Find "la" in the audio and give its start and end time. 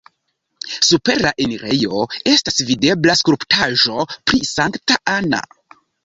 1.25-1.33